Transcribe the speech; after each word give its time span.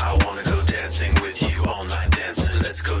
I 0.00 0.16
wanna 0.24 0.44
go 0.44 0.62
dancing 0.62 1.12
with 1.22 1.42
you 1.42 1.64
all 1.64 1.84
night 1.84 2.10
dancing. 2.12 2.60
Let's 2.62 2.80
go 2.80 3.00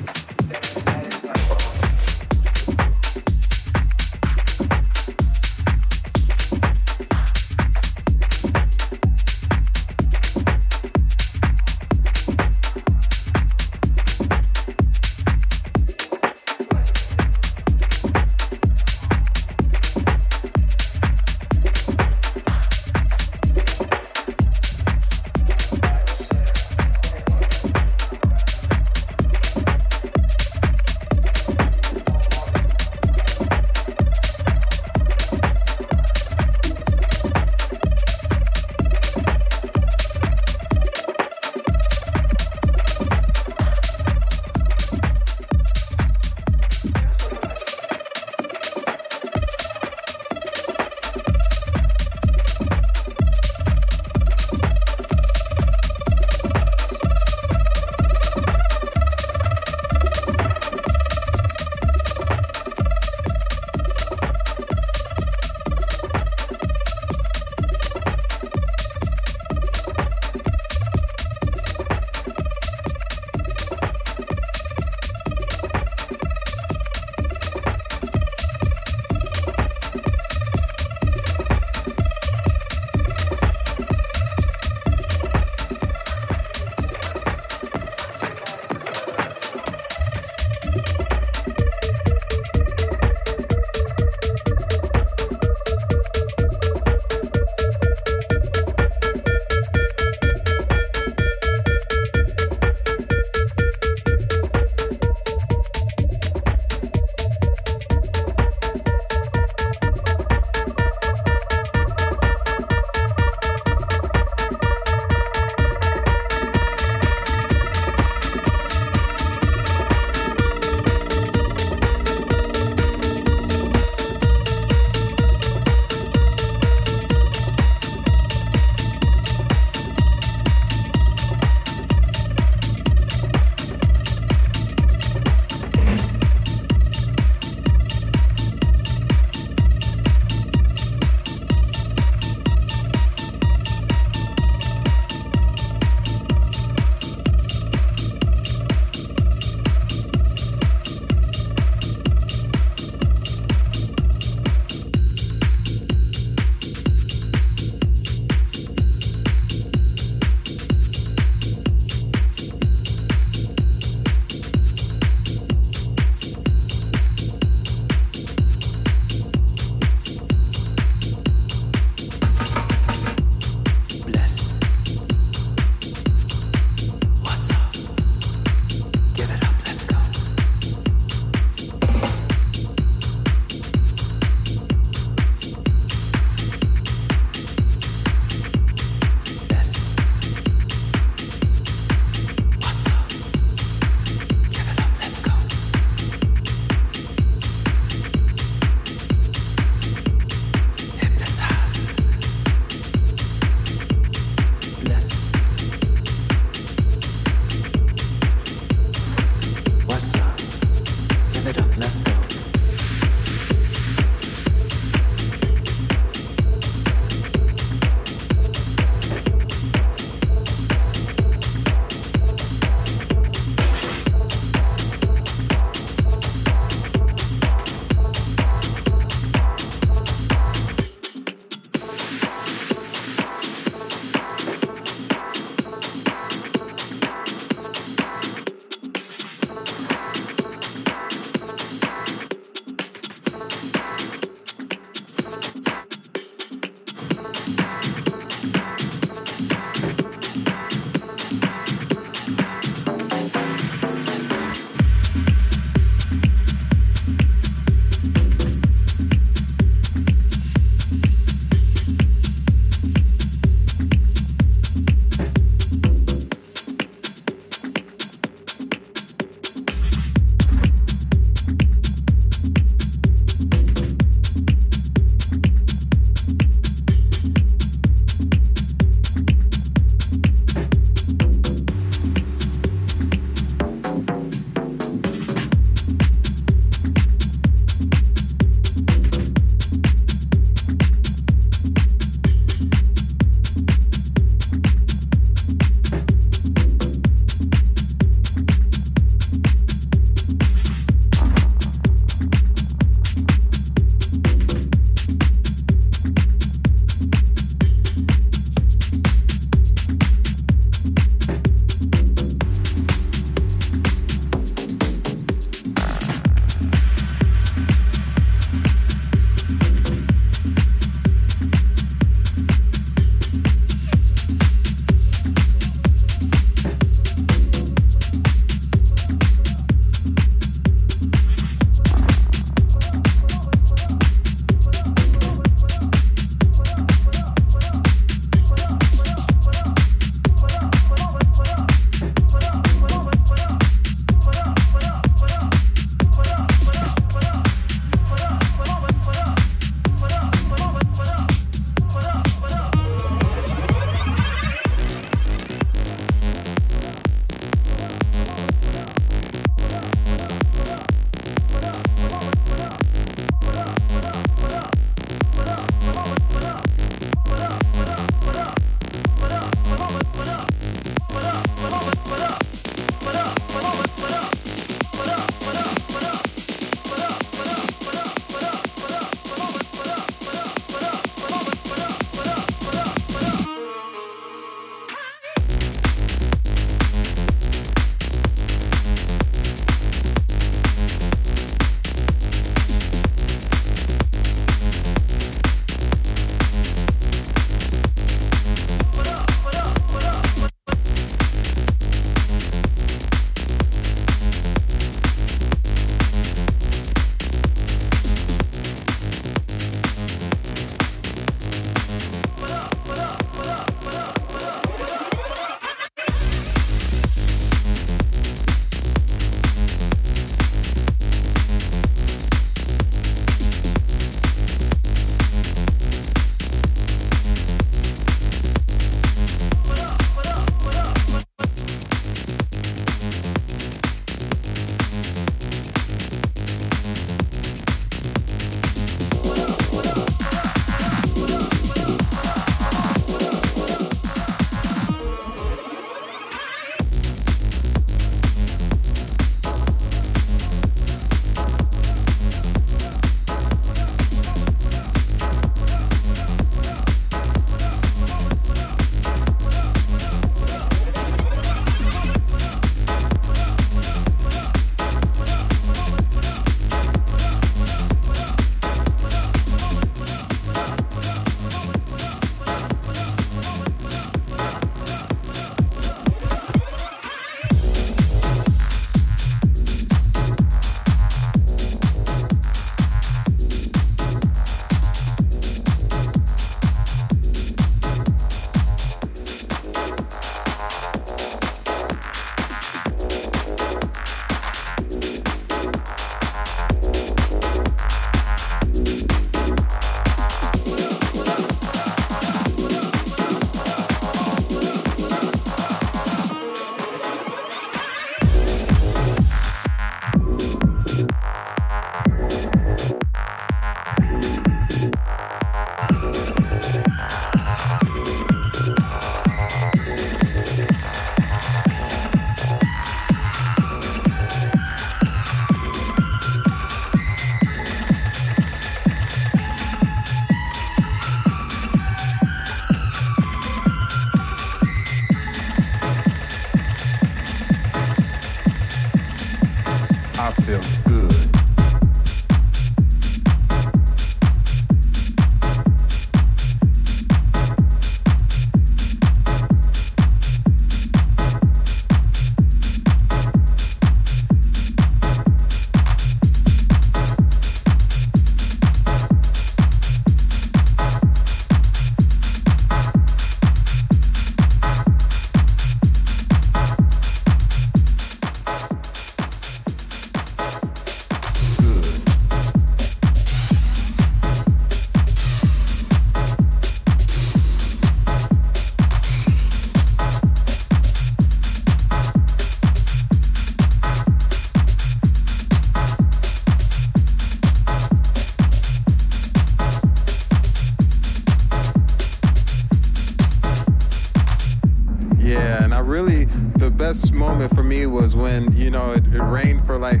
best 596.90 597.12
moment 597.12 597.52
for 597.52 597.64
me 597.64 597.84
was 597.84 598.14
when 598.14 598.56
you 598.56 598.70
know 598.70 598.92
it, 598.92 599.02
it 599.12 599.20
rained 599.20 599.66
for 599.66 599.76
like 599.76 600.00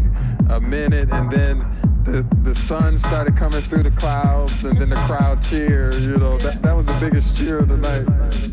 a 0.50 0.60
minute, 0.60 1.08
and 1.10 1.28
then 1.32 1.58
the, 2.04 2.24
the 2.44 2.54
sun 2.54 2.96
started 2.96 3.36
coming 3.36 3.60
through 3.60 3.82
the 3.82 3.90
clouds, 3.90 4.64
and 4.64 4.80
then 4.80 4.88
the 4.90 4.94
crowd 4.94 5.42
cheered. 5.42 5.94
You 5.94 6.16
know 6.16 6.38
that 6.38 6.62
that 6.62 6.76
was 6.76 6.86
the 6.86 6.96
biggest 7.00 7.34
cheer 7.36 7.58
of 7.58 7.66
the 7.70 7.76
night. 7.78 8.45